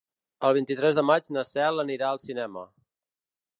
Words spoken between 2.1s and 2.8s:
cinema.